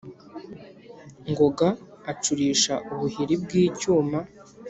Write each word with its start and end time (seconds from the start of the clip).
ngoga 1.29 1.67
acurisha 2.11 2.73
ubuhiri 2.91 3.35
bw'icyuma, 3.43 4.19